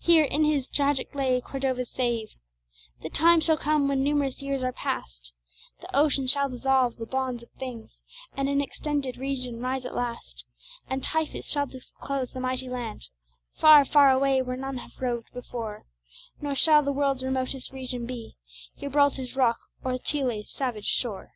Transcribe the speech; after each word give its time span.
Hear, 0.00 0.24
in 0.24 0.44
his 0.44 0.68
tragic 0.68 1.14
lay, 1.14 1.40
Cordova's 1.40 1.88
sage: 1.88 2.36
"_The 3.02 3.10
time 3.10 3.40
shall 3.40 3.56
come, 3.56 3.88
when 3.88 4.02
numerous 4.04 4.42
years 4.42 4.62
are 4.62 4.74
past, 4.74 5.32
The 5.80 5.88
ocean 5.96 6.26
shall 6.26 6.50
dissolve 6.50 6.96
the 6.98 7.06
bonds 7.06 7.42
of 7.44 7.50
things, 7.52 8.02
And 8.36 8.50
an 8.50 8.60
extended 8.60 9.16
region 9.16 9.60
rise 9.62 9.86
at 9.86 9.94
last;_ 9.94 10.44
"_And 10.94 11.02
Typhis 11.02 11.48
shall 11.48 11.64
disclose 11.64 12.32
the 12.32 12.40
mighty 12.40 12.68
land 12.68 13.06
Far, 13.54 13.86
far 13.86 14.10
away, 14.10 14.42
where 14.42 14.54
none 14.58 14.76
have 14.76 15.00
rov'd 15.00 15.32
before; 15.32 15.86
Nor 16.42 16.54
shall 16.54 16.82
the 16.82 16.92
world's 16.92 17.22
remotest 17.24 17.72
region 17.72 18.04
be 18.04 18.36
Gibraltar's 18.78 19.34
rock, 19.34 19.56
or 19.82 19.96
Thule's 19.96 20.50
savage 20.50 20.84
shore. 20.84 21.32